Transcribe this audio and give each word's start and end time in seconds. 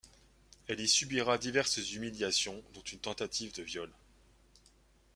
Elle 0.67 0.79
y 0.79 0.87
subira 0.87 1.37
diverses 1.37 1.91
humiliations 1.93 2.63
dont 2.73 2.81
une 2.81 2.97
tentative 2.97 3.53
de 3.53 3.61
viol. 3.61 3.91